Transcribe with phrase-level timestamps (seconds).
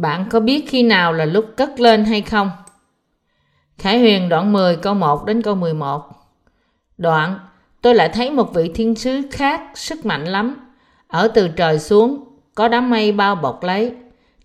[0.00, 2.50] Bạn có biết khi nào là lúc cất lên hay không?
[3.78, 6.02] Khải Huyền đoạn 10 câu 1 đến câu 11
[6.98, 7.38] Đoạn,
[7.82, 10.56] tôi lại thấy một vị thiên sứ khác sức mạnh lắm.
[11.08, 12.24] Ở từ trời xuống,
[12.54, 13.92] có đám mây bao bọc lấy.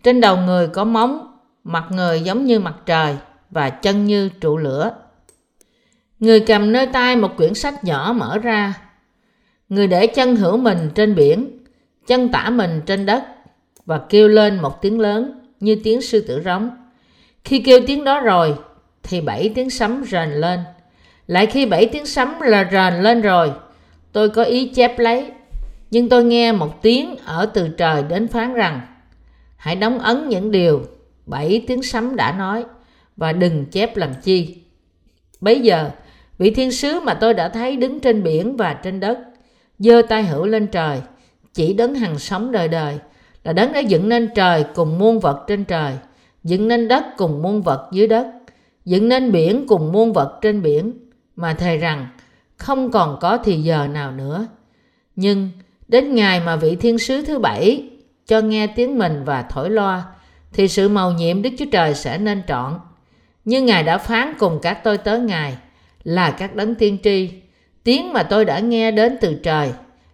[0.03, 3.17] Trên đầu người có móng, mặt người giống như mặt trời
[3.49, 4.95] và chân như trụ lửa.
[6.19, 8.73] Người cầm nơi tay một quyển sách nhỏ mở ra.
[9.69, 11.59] Người để chân hữu mình trên biển,
[12.07, 13.23] chân tả mình trên đất
[13.85, 16.69] và kêu lên một tiếng lớn như tiếng sư tử rống.
[17.43, 18.55] Khi kêu tiếng đó rồi
[19.03, 20.59] thì bảy tiếng sấm rền lên.
[21.27, 23.51] Lại khi bảy tiếng sấm là rền lên rồi,
[24.11, 25.31] tôi có ý chép lấy.
[25.91, 28.81] Nhưng tôi nghe một tiếng ở từ trời đến phán rằng
[29.57, 30.81] Hãy đóng ấn những điều
[31.25, 32.65] bảy tiếng sấm đã nói
[33.17, 34.57] và đừng chép làm chi.
[35.41, 35.89] Bấy giờ,
[36.37, 39.19] vị thiên sứ mà tôi đã thấy đứng trên biển và trên đất,
[39.79, 41.01] giơ tay hữu lên trời,
[41.53, 42.99] chỉ đấng hằng sống đời đời,
[43.45, 45.93] là đấng đã dựng nên trời cùng muôn vật trên trời,
[46.43, 48.27] dựng nên đất cùng muôn vật dưới đất,
[48.85, 50.93] dựng nên biển cùng muôn vật trên biển,
[51.35, 52.07] mà thề rằng
[52.57, 54.47] không còn có thì giờ nào nữa.
[55.15, 55.49] Nhưng
[55.87, 57.89] đến ngày mà vị thiên sứ thứ bảy
[58.27, 60.03] cho nghe tiếng mình và thổi loa,
[60.53, 62.79] thì sự màu nhiệm Đức Chúa Trời sẽ nên trọn.
[63.45, 65.57] Như Ngài đã phán cùng các tôi tớ Ngài
[66.03, 67.29] là các đấng tiên tri,
[67.83, 69.71] tiếng mà tôi đã nghe đến từ trời,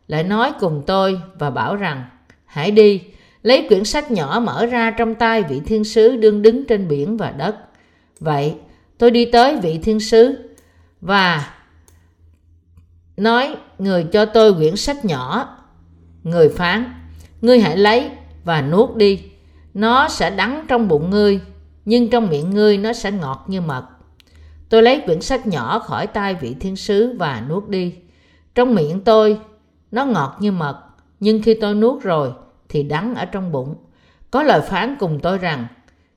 [0.07, 2.03] lại nói cùng tôi và bảo rằng,
[2.45, 3.01] hãy đi,
[3.43, 7.17] lấy quyển sách nhỏ mở ra trong tay vị thiên sứ đương đứng trên biển
[7.17, 7.55] và đất.
[8.19, 8.55] Vậy,
[8.97, 10.35] tôi đi tới vị thiên sứ
[11.01, 11.53] và
[13.17, 15.57] nói người cho tôi quyển sách nhỏ.
[16.23, 16.93] Người phán,
[17.41, 18.09] ngươi hãy lấy
[18.43, 19.23] và nuốt đi.
[19.73, 21.39] Nó sẽ đắng trong bụng ngươi,
[21.85, 23.85] nhưng trong miệng ngươi nó sẽ ngọt như mật.
[24.69, 27.95] Tôi lấy quyển sách nhỏ khỏi tay vị thiên sứ và nuốt đi.
[28.55, 29.39] Trong miệng tôi,
[29.91, 30.79] nó ngọt như mật,
[31.19, 32.33] nhưng khi tôi nuốt rồi
[32.71, 33.75] thì đắng ở trong bụng.
[34.31, 35.67] Có lời phán cùng tôi rằng,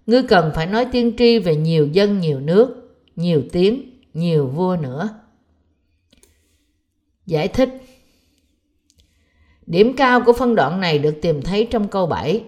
[0.07, 4.77] ngươi cần phải nói tiên tri về nhiều dân nhiều nước, nhiều tiếng, nhiều vua
[4.83, 5.09] nữa.
[7.27, 7.69] Giải thích
[9.67, 12.45] Điểm cao của phân đoạn này được tìm thấy trong câu 7.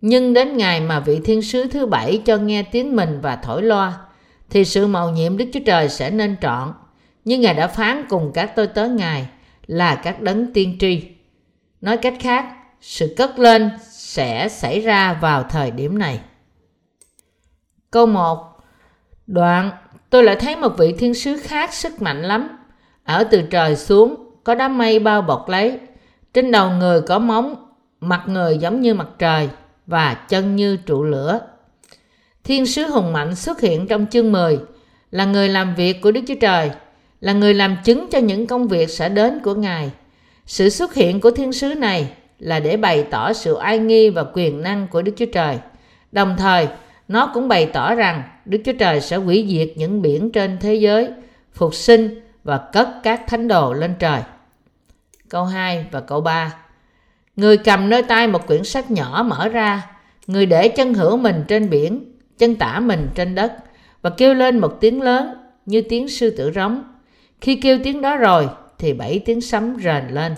[0.00, 3.62] Nhưng đến ngày mà vị thiên sứ thứ bảy cho nghe tiếng mình và thổi
[3.62, 3.98] loa,
[4.50, 6.72] thì sự màu nhiệm Đức Chúa Trời sẽ nên trọn,
[7.24, 9.26] như Ngài đã phán cùng các tôi tớ Ngài
[9.66, 11.02] là các đấng tiên tri.
[11.80, 16.20] Nói cách khác, sự cất lên sẽ xảy ra vào thời điểm này.
[17.90, 18.60] Câu 1
[19.26, 19.70] Đoạn,
[20.10, 22.48] tôi lại thấy một vị thiên sứ khác sức mạnh lắm.
[23.04, 25.78] Ở từ trời xuống, có đám mây bao bọc lấy.
[26.34, 27.54] Trên đầu người có móng,
[28.00, 29.48] mặt người giống như mặt trời
[29.86, 31.40] và chân như trụ lửa.
[32.44, 34.58] Thiên sứ hùng mạnh xuất hiện trong chương 10
[35.10, 36.70] là người làm việc của Đức Chúa Trời,
[37.20, 39.90] là người làm chứng cho những công việc sẽ đến của Ngài.
[40.46, 44.24] Sự xuất hiện của thiên sứ này là để bày tỏ sự ai nghi và
[44.34, 45.58] quyền năng của Đức Chúa Trời.
[46.12, 46.68] Đồng thời,
[47.08, 50.74] nó cũng bày tỏ rằng Đức Chúa Trời sẽ hủy diệt những biển trên thế
[50.74, 51.08] giới,
[51.52, 54.20] phục sinh và cất các thánh đồ lên trời.
[55.28, 56.54] Câu 2 và câu 3
[57.36, 59.82] Người cầm nơi tay một quyển sách nhỏ mở ra,
[60.26, 63.52] người để chân hữu mình trên biển, chân tả mình trên đất
[64.02, 65.34] và kêu lên một tiếng lớn
[65.66, 66.82] như tiếng sư tử rống.
[67.40, 68.48] Khi kêu tiếng đó rồi
[68.78, 70.34] thì bảy tiếng sấm rền lên.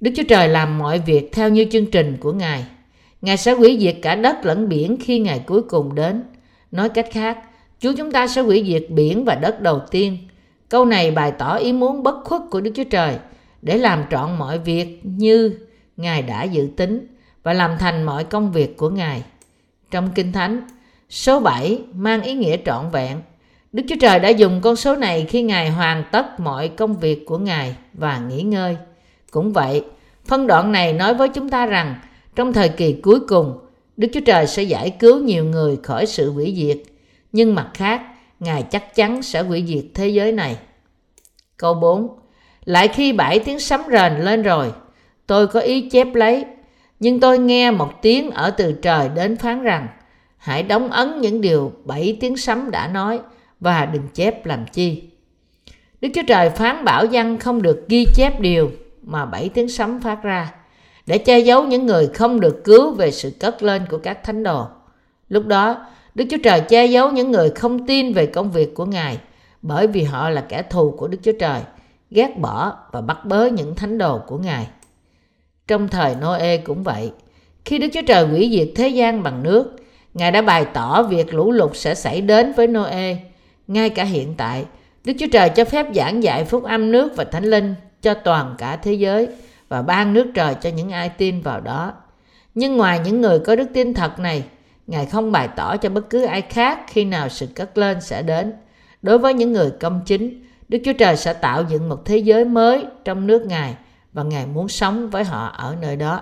[0.00, 2.64] Đức Chúa Trời làm mọi việc theo như chương trình của Ngài.
[3.22, 6.22] Ngài sẽ hủy diệt cả đất lẫn biển khi ngày cuối cùng đến.
[6.72, 7.38] Nói cách khác,
[7.78, 10.18] Chúa chúng ta sẽ hủy diệt biển và đất đầu tiên.
[10.68, 13.16] Câu này bày tỏ ý muốn bất khuất của Đức Chúa Trời
[13.62, 15.58] để làm trọn mọi việc như
[15.96, 17.06] Ngài đã dự tính
[17.42, 19.22] và làm thành mọi công việc của Ngài.
[19.90, 20.62] Trong Kinh Thánh,
[21.10, 23.20] số 7 mang ý nghĩa trọn vẹn.
[23.72, 27.26] Đức Chúa Trời đã dùng con số này khi Ngài hoàn tất mọi công việc
[27.26, 28.76] của Ngài và nghỉ ngơi.
[29.30, 29.84] Cũng vậy,
[30.24, 31.94] phân đoạn này nói với chúng ta rằng
[32.34, 33.58] trong thời kỳ cuối cùng,
[33.96, 36.78] Đức Chúa Trời sẽ giải cứu nhiều người khỏi sự hủy diệt.
[37.32, 38.02] Nhưng mặt khác,
[38.40, 40.56] Ngài chắc chắn sẽ hủy diệt thế giới này.
[41.56, 42.18] Câu 4
[42.64, 44.72] Lại khi bảy tiếng sấm rền lên rồi,
[45.26, 46.44] tôi có ý chép lấy,
[47.00, 49.88] nhưng tôi nghe một tiếng ở từ trời đến phán rằng,
[50.36, 53.20] hãy đóng ấn những điều bảy tiếng sấm đã nói
[53.60, 55.02] và đừng chép làm chi.
[56.00, 58.70] Đức Chúa Trời phán bảo dân không được ghi chép điều
[59.08, 60.52] mà bảy tiếng sấm phát ra
[61.06, 64.42] để che giấu những người không được cứu về sự cất lên của các thánh
[64.42, 64.66] đồ.
[65.28, 68.84] Lúc đó, Đức Chúa Trời che giấu những người không tin về công việc của
[68.84, 69.18] Ngài
[69.62, 71.60] bởi vì họ là kẻ thù của Đức Chúa Trời,
[72.10, 74.68] ghét bỏ và bắt bớ những thánh đồ của Ngài.
[75.66, 77.12] Trong thời Noe cũng vậy,
[77.64, 79.76] khi Đức Chúa Trời hủy diệt thế gian bằng nước,
[80.14, 83.16] Ngài đã bày tỏ việc lũ lụt sẽ xảy đến với Noe.
[83.66, 84.64] Ngay cả hiện tại,
[85.04, 88.54] Đức Chúa Trời cho phép giảng dạy phúc âm nước và thánh linh cho toàn
[88.58, 89.28] cả thế giới
[89.68, 91.92] và ban nước trời cho những ai tin vào đó.
[92.54, 94.44] Nhưng ngoài những người có đức tin thật này,
[94.86, 98.22] Ngài không bày tỏ cho bất cứ ai khác khi nào sự cất lên sẽ
[98.22, 98.52] đến.
[99.02, 102.44] Đối với những người công chính, Đức Chúa Trời sẽ tạo dựng một thế giới
[102.44, 103.76] mới trong nước Ngài
[104.12, 106.20] và Ngài muốn sống với họ ở nơi đó.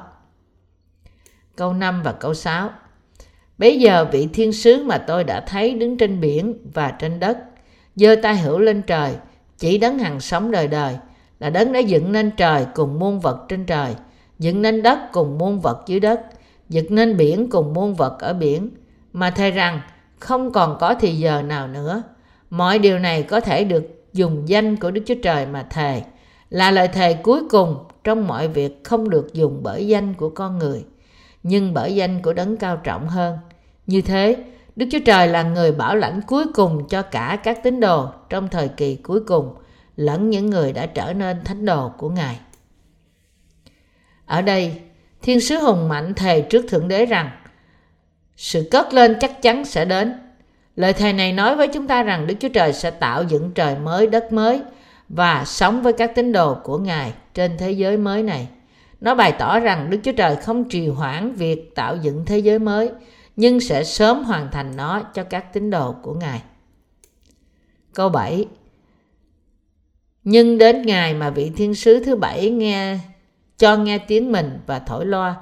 [1.57, 2.71] Câu 5 và câu 6
[3.59, 7.39] Bây giờ vị thiên sứ mà tôi đã thấy đứng trên biển và trên đất,
[7.95, 9.15] giơ tay hữu lên trời,
[9.59, 10.97] chỉ đấng hằng sống đời đời,
[11.41, 13.95] là đấng đã dựng nên trời cùng muôn vật trên trời,
[14.39, 16.21] dựng nên đất cùng muôn vật dưới đất,
[16.69, 18.71] dựng nên biển cùng muôn vật ở biển,
[19.13, 19.81] mà thề rằng
[20.19, 22.03] không còn có thì giờ nào nữa.
[22.51, 26.03] Mọi điều này có thể được dùng danh của Đức Chúa Trời mà thề,
[26.51, 30.59] là lời thề cuối cùng trong mọi việc không được dùng bởi danh của con
[30.59, 30.85] người,
[31.43, 33.39] nhưng bởi danh của đấng cao trọng hơn.
[33.87, 34.37] Như thế,
[34.77, 38.49] Đức Chúa Trời là người bảo lãnh cuối cùng cho cả các tín đồ trong
[38.49, 39.55] thời kỳ cuối cùng,
[39.97, 42.39] lẫn những người đã trở nên thánh đồ của Ngài.
[44.27, 44.81] Ở đây,
[45.23, 47.31] Thiên sứ hùng mạnh thề trước Thượng Đế rằng
[48.37, 50.13] sự cất lên chắc chắn sẽ đến.
[50.77, 53.77] Lời thề này nói với chúng ta rằng Đức Chúa Trời sẽ tạo dựng trời
[53.79, 54.63] mới, đất mới
[55.09, 58.49] và sống với các tín đồ của Ngài trên thế giới mới này.
[59.01, 62.59] Nó bày tỏ rằng Đức Chúa Trời không trì hoãn việc tạo dựng thế giới
[62.59, 62.91] mới,
[63.37, 66.43] nhưng sẽ sớm hoàn thành nó cho các tín đồ của Ngài.
[67.95, 68.47] Câu 7
[70.29, 72.99] nhưng đến ngày mà vị thiên sứ thứ bảy nghe,
[73.59, 75.35] cho nghe tiếng mình và thổi loa,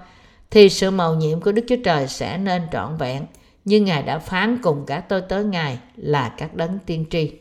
[0.50, 3.26] thì sự mầu nhiệm của Đức Chúa Trời sẽ nên trọn vẹn,
[3.64, 7.32] như Ngài đã phán cùng các tôi tới Ngài là các đấng tiên tri.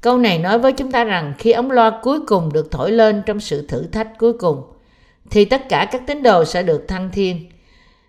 [0.00, 3.22] Câu này nói với chúng ta rằng khi ống loa cuối cùng được thổi lên
[3.26, 4.62] trong sự thử thách cuối cùng,
[5.30, 7.50] thì tất cả các tín đồ sẽ được thăng thiên.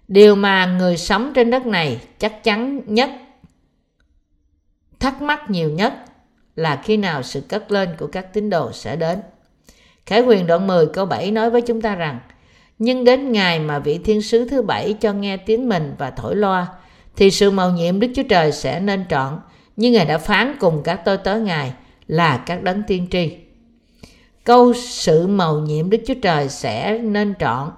[0.07, 3.09] Điều mà người sống trên đất này chắc chắn nhất,
[4.99, 5.93] thắc mắc nhiều nhất
[6.59, 9.19] là khi nào sự cất lên của các tín đồ sẽ đến.
[10.05, 12.19] Khải quyền đoạn 10 câu 7 nói với chúng ta rằng,
[12.79, 16.35] Nhưng đến ngày mà vị thiên sứ thứ bảy cho nghe tiếng mình và thổi
[16.35, 16.67] loa,
[17.15, 19.39] thì sự màu nhiệm Đức Chúa Trời sẽ nên trọn,
[19.75, 21.73] như Ngài đã phán cùng các tôi tớ Ngài
[22.07, 23.37] là các đấng tiên tri.
[24.43, 27.71] Câu sự màu nhiệm Đức Chúa Trời sẽ nên trọn,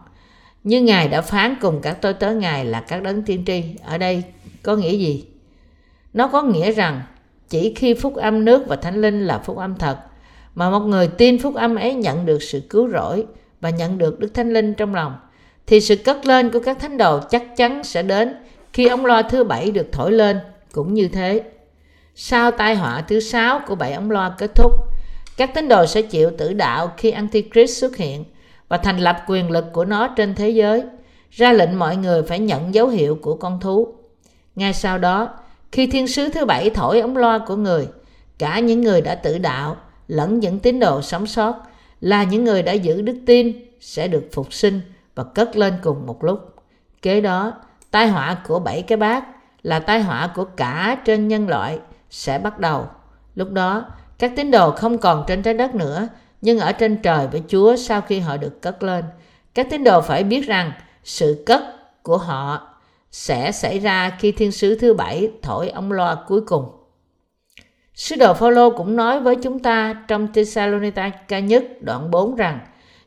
[0.63, 3.63] như Ngài đã phán cùng các tôi tớ Ngài là các đấng tiên tri.
[3.86, 4.24] Ở đây
[4.63, 5.25] có nghĩa gì?
[6.13, 7.01] Nó có nghĩa rằng
[7.51, 9.98] chỉ khi phúc âm nước và thánh linh là phúc âm thật
[10.56, 13.25] mà một người tin phúc âm ấy nhận được sự cứu rỗi
[13.62, 15.15] và nhận được Đức Thánh Linh trong lòng,
[15.68, 18.36] thì sự cất lên của các thánh đồ chắc chắn sẽ đến
[18.74, 20.39] khi ông loa thứ bảy được thổi lên
[20.71, 21.44] cũng như thế.
[22.15, 24.71] Sau tai họa thứ sáu của bảy ống loa kết thúc,
[25.38, 28.25] các tín đồ sẽ chịu tử đạo khi Antichrist xuất hiện
[28.68, 30.83] và thành lập quyền lực của nó trên thế giới,
[31.31, 33.94] ra lệnh mọi người phải nhận dấu hiệu của con thú.
[34.56, 35.30] Ngay sau đó,
[35.71, 37.88] khi thiên sứ thứ bảy thổi ống loa của người,
[38.38, 39.77] cả những người đã tự đạo
[40.07, 41.56] lẫn những tín đồ sống sót
[42.01, 44.81] là những người đã giữ đức tin sẽ được phục sinh
[45.15, 46.56] và cất lên cùng một lúc.
[47.01, 47.53] Kế đó,
[47.91, 49.23] tai họa của bảy cái bát
[49.63, 51.79] là tai họa của cả trên nhân loại
[52.09, 52.88] sẽ bắt đầu.
[53.35, 53.85] Lúc đó,
[54.19, 56.07] các tín đồ không còn trên trái đất nữa,
[56.41, 59.06] nhưng ở trên trời với Chúa sau khi họ được cất lên.
[59.53, 60.71] Các tín đồ phải biết rằng
[61.03, 61.62] sự cất
[62.03, 62.70] của họ
[63.11, 66.65] sẽ xảy ra khi thiên sứ thứ bảy thổi ống loa cuối cùng.
[67.94, 72.59] Sứ đồ Phaolô cũng nói với chúng ta trong Thessalonica ca nhất đoạn 4 rằng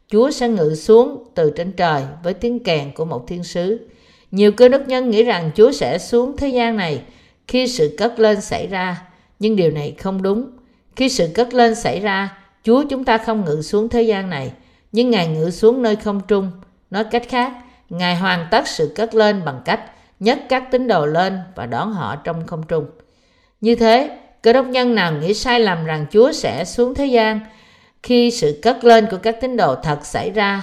[0.08, 3.88] Chúa sẽ ngự xuống từ trên trời với tiếng kèn của một thiên sứ.
[4.30, 7.02] Nhiều cơ đốc nhân nghĩ rằng Chúa sẽ xuống thế gian này
[7.48, 9.02] khi sự cất lên xảy ra,
[9.38, 10.50] nhưng điều này không đúng.
[10.96, 14.52] Khi sự cất lên xảy ra, Chúa chúng ta không ngự xuống thế gian này,
[14.92, 16.50] nhưng Ngài ngự xuống nơi không trung.
[16.90, 17.52] Nói cách khác,
[17.90, 19.80] Ngài hoàn tất sự cất lên bằng cách
[20.20, 22.86] nhấc các tín đồ lên và đón họ trong không trung.
[23.60, 27.40] Như thế, Cơ đốc nhân nào nghĩ sai lầm rằng Chúa sẽ xuống thế gian
[28.02, 30.62] khi sự cất lên của các tín đồ thật xảy ra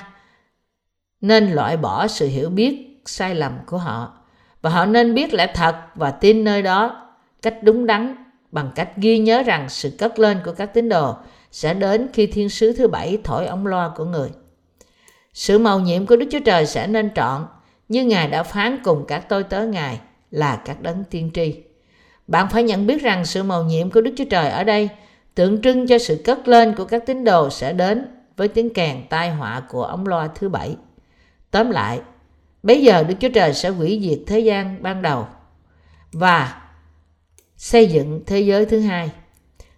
[1.22, 4.14] nên loại bỏ sự hiểu biết sai lầm của họ
[4.62, 8.16] và họ nên biết lẽ thật và tin nơi đó cách đúng đắn
[8.52, 11.16] bằng cách ghi nhớ rằng sự cất lên của các tín đồ
[11.52, 14.30] sẽ đến khi thiên sứ thứ bảy thổi ống loa của người.
[15.34, 17.46] Sự màu nhiệm của Đức Chúa Trời sẽ nên trọn
[17.92, 20.00] như Ngài đã phán cùng các tôi tớ Ngài
[20.32, 21.56] là các đấng tiên tri.
[22.28, 24.90] Bạn phải nhận biết rằng sự mầu nhiệm của Đức Chúa Trời ở đây
[25.36, 28.08] tượng trưng cho sự cất lên của các tín đồ sẽ đến
[28.38, 30.76] với tiếng kèn tai họa của ống loa thứ bảy.
[31.52, 32.00] Tóm lại,
[32.64, 35.28] bây giờ Đức Chúa Trời sẽ hủy diệt thế gian ban đầu
[36.12, 36.62] và
[37.58, 39.10] xây dựng thế giới thứ hai.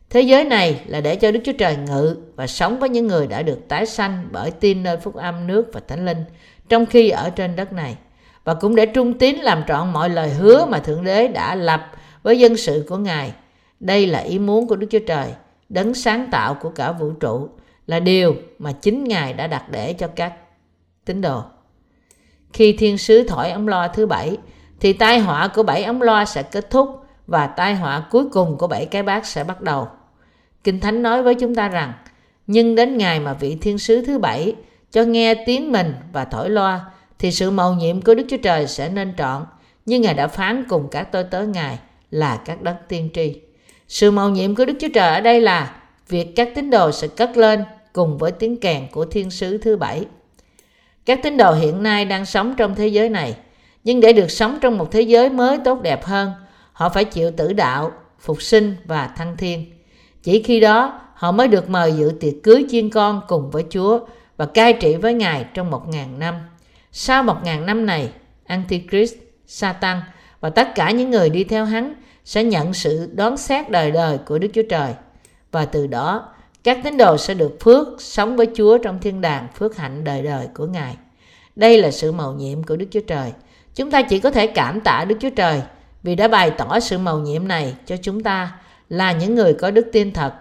[0.10, 3.27] Thế giới này là để cho Đức Chúa Trời ngự và sống với những người
[3.27, 6.24] đã được tái sanh bởi tin nơi phúc âm nước và thánh linh
[6.70, 7.98] trong khi ở trên đất này
[8.44, 11.92] và cũng để trung tín làm trọn mọi lời hứa mà Thượng Đế đã lập
[12.24, 13.34] với dân sự của Ngài.
[13.80, 15.34] Đây là ý muốn của Đức Chúa Trời,
[15.70, 17.50] đấng sáng tạo của cả vũ trụ,
[17.88, 20.34] là điều mà chính Ngài đã đặt để cho các
[21.06, 21.44] tín đồ.
[22.54, 24.38] Khi thiên sứ thổi ống loa thứ bảy,
[24.80, 26.90] thì tai họa của bảy ống loa sẽ kết thúc
[27.28, 29.88] và tai họa cuối cùng của bảy cái bát sẽ bắt đầu.
[30.64, 31.94] Kinh Thánh nói với chúng ta rằng,
[32.48, 34.56] nhưng đến ngày mà vị thiên sứ thứ bảy
[34.92, 36.86] cho nghe tiếng mình và thổi loa,
[37.24, 39.46] thì sự mầu nhiệm của Đức Chúa Trời sẽ nên trọn,
[39.86, 41.80] như Ngài đã phán cùng các tôi tớ Ngài
[42.12, 43.36] là các đấng tiên tri.
[43.88, 45.75] Sự mầu nhiệm của Đức Chúa Trời ở đây là
[46.08, 47.63] việc các tín đồ sẽ cất lên
[47.94, 50.06] cùng với tiếng kèn của thiên sứ thứ bảy.
[51.06, 53.36] Các tín đồ hiện nay đang sống trong thế giới này,
[53.84, 56.32] nhưng để được sống trong một thế giới mới tốt đẹp hơn,
[56.74, 59.65] họ phải chịu tử đạo, phục sinh và thăng thiên.
[60.24, 64.00] Chỉ khi đó, họ mới được mời dự tiệc cưới chiên con cùng với Chúa
[64.38, 66.36] và cai trị với Ngài trong một ngàn năm.
[66.96, 68.10] Sau một ngàn năm này,
[68.46, 69.16] Antichrist,
[69.48, 70.02] Satan
[70.40, 71.94] và tất cả những người đi theo hắn
[72.26, 74.94] sẽ nhận sự đón xét đời đời của Đức Chúa Trời.
[75.52, 76.30] Và từ đó,
[76.64, 80.22] các tín đồ sẽ được phước sống với Chúa trong thiên đàng phước hạnh đời
[80.22, 80.98] đời của Ngài.
[81.56, 83.32] Đây là sự mầu nhiệm của Đức Chúa Trời.
[83.76, 85.62] Chúng ta chỉ có thể cảm tạ Đức Chúa Trời
[86.04, 88.52] vì đã bày tỏ sự mầu nhiệm này cho chúng ta
[88.90, 90.34] là những người có đức tin thật.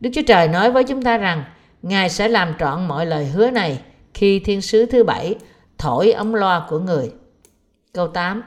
[0.00, 1.44] Đức Chúa Trời nói với chúng ta rằng
[1.82, 3.80] Ngài sẽ làm trọn mọi lời hứa này
[4.14, 5.34] khi thiên sứ thứ bảy
[5.78, 7.12] thổi ống loa của người.
[7.92, 8.42] Câu 8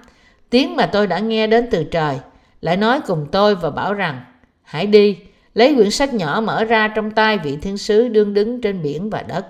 [0.49, 2.19] Tiếng mà tôi đã nghe đến từ trời
[2.61, 4.21] lại nói cùng tôi và bảo rằng
[4.61, 5.17] hãy đi
[5.53, 9.09] lấy quyển sách nhỏ mở ra trong tay vị thiên sứ đương đứng trên biển
[9.09, 9.45] và đất.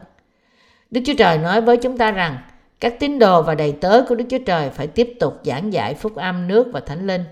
[0.91, 2.37] Đức Chúa Trời nói với chúng ta rằng
[2.79, 5.93] các tín đồ và đầy tớ của Đức Chúa Trời phải tiếp tục giảng dạy
[5.93, 7.23] phúc âm nước và thánh linh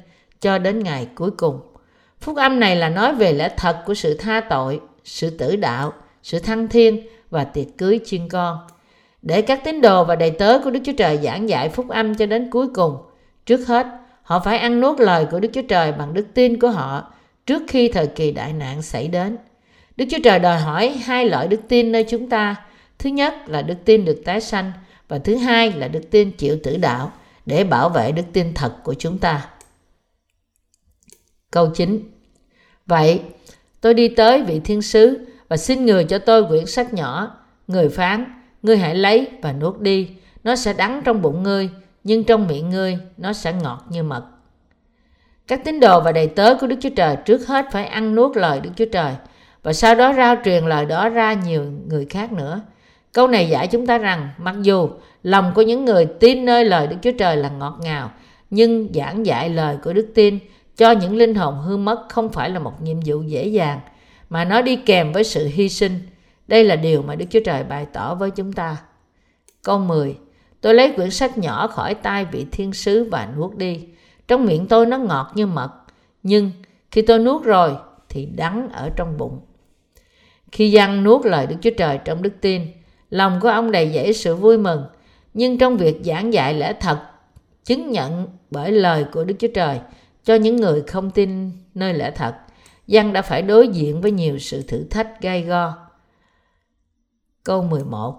[0.41, 1.59] cho đến ngày cuối cùng.
[2.19, 5.93] Phúc âm này là nói về lẽ thật của sự tha tội, sự tử đạo,
[6.23, 8.57] sự thăng thiên và tiệc cưới chiên con.
[9.21, 12.15] Để các tín đồ và đầy tớ của Đức Chúa Trời giảng dạy phúc âm
[12.15, 12.97] cho đến cuối cùng,
[13.45, 13.87] trước hết
[14.21, 17.13] họ phải ăn nuốt lời của Đức Chúa Trời bằng đức tin của họ
[17.45, 19.37] trước khi thời kỳ đại nạn xảy đến.
[19.95, 22.55] Đức Chúa Trời đòi hỏi hai loại đức tin nơi chúng ta.
[22.99, 24.71] Thứ nhất là đức tin được tái sanh
[25.07, 27.11] và thứ hai là đức tin chịu tử đạo
[27.45, 29.49] để bảo vệ đức tin thật của chúng ta.
[31.51, 32.03] Câu 9
[32.85, 33.21] Vậy,
[33.81, 37.37] tôi đi tới vị thiên sứ và xin người cho tôi quyển sách nhỏ.
[37.67, 40.09] Người phán, ngươi hãy lấy và nuốt đi.
[40.43, 41.69] Nó sẽ đắng trong bụng ngươi,
[42.03, 44.23] nhưng trong miệng ngươi nó sẽ ngọt như mật.
[45.47, 48.37] Các tín đồ và đầy tớ của Đức Chúa Trời trước hết phải ăn nuốt
[48.37, 49.13] lời Đức Chúa Trời
[49.63, 52.61] và sau đó rao truyền lời đó ra nhiều người khác nữa.
[53.13, 54.89] Câu này dạy chúng ta rằng mặc dù
[55.23, 58.11] lòng của những người tin nơi lời Đức Chúa Trời là ngọt ngào,
[58.49, 60.39] nhưng giảng dạy lời của đức tin
[60.77, 63.79] cho những linh hồn hư mất không phải là một nhiệm vụ dễ dàng,
[64.29, 65.99] mà nó đi kèm với sự hy sinh.
[66.49, 68.77] Đây là điều mà Đức Chúa Trời bày tỏ với chúng ta.
[69.63, 70.17] Câu 10
[70.61, 73.87] Tôi lấy quyển sách nhỏ khỏi tay vị thiên sứ và nuốt đi.
[74.27, 75.71] Trong miệng tôi nó ngọt như mật,
[76.23, 76.51] nhưng
[76.91, 77.75] khi tôi nuốt rồi
[78.09, 79.39] thì đắng ở trong bụng.
[80.51, 82.61] Khi dân nuốt lời Đức Chúa Trời trong đức tin,
[83.09, 84.83] lòng của ông đầy dẫy sự vui mừng,
[85.33, 86.99] nhưng trong việc giảng dạy lẽ thật,
[87.65, 89.79] chứng nhận bởi lời của Đức Chúa Trời
[90.23, 92.35] cho những người không tin nơi lẽ thật,
[92.87, 95.88] dân đã phải đối diện với nhiều sự thử thách gai go.
[97.43, 98.15] Câu 11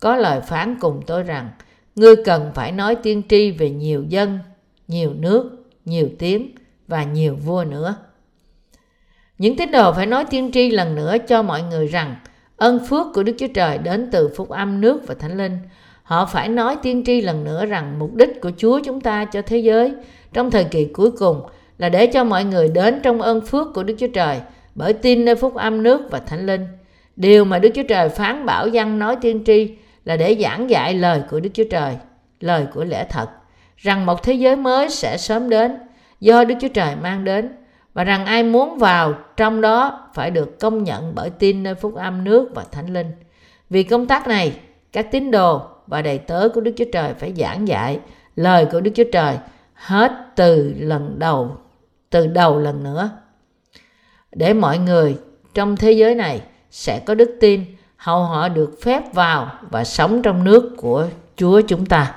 [0.00, 1.50] Có lời phán cùng tôi rằng,
[1.94, 4.38] ngươi cần phải nói tiên tri về nhiều dân
[4.88, 5.50] nhiều nước,
[5.84, 6.54] nhiều tiếng
[6.88, 7.96] và nhiều vua nữa.
[9.38, 12.16] Những tín đồ phải nói tiên tri lần nữa cho mọi người rằng
[12.56, 15.58] ân phước của Đức Chúa Trời đến từ phúc âm nước và thánh linh.
[16.02, 19.42] Họ phải nói tiên tri lần nữa rằng mục đích của Chúa chúng ta cho
[19.42, 19.94] thế giới
[20.32, 21.42] trong thời kỳ cuối cùng
[21.78, 24.40] là để cho mọi người đến trong ơn phước của Đức Chúa Trời
[24.74, 26.66] bởi tin nơi phúc âm nước và thánh linh.
[27.18, 30.94] Điều mà Đức Chúa Trời phán bảo dân nói tiên tri là để giảng dạy
[30.94, 31.96] lời của Đức Chúa Trời,
[32.40, 33.28] lời của lẽ thật
[33.76, 35.76] rằng một thế giới mới sẽ sớm đến
[36.20, 37.48] do Đức Chúa Trời mang đến
[37.94, 41.94] và rằng ai muốn vào trong đó phải được công nhận bởi tin nơi phúc
[41.94, 43.12] âm nước và thánh linh.
[43.70, 44.52] Vì công tác này,
[44.92, 48.00] các tín đồ và đầy tớ của Đức Chúa Trời phải giảng dạy
[48.36, 49.36] lời của Đức Chúa Trời
[49.74, 51.56] hết từ lần đầu,
[52.10, 53.10] từ đầu lần nữa.
[54.32, 55.16] Để mọi người
[55.54, 57.64] trong thế giới này sẽ có đức tin,
[57.96, 62.14] hầu họ được phép vào và sống trong nước của Chúa chúng ta.